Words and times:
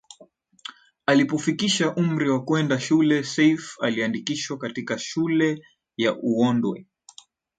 Alipofikisha 1.05 1.95
umri 1.95 2.29
wa 2.31 2.43
kwenda 2.45 2.79
shule 2.79 3.23
Seif 3.23 3.77
aliandikishwa 3.83 4.57
katika 4.57 4.97
Shule 4.99 5.65
ya 5.97 6.17
Uondwe 6.21 6.85